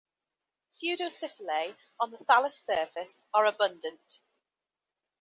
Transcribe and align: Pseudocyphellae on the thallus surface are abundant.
Pseudocyphellae 0.71 1.75
on 1.99 2.09
the 2.09 2.17
thallus 2.25 2.63
surface 2.65 3.23
are 3.35 3.45
abundant. 3.45 4.21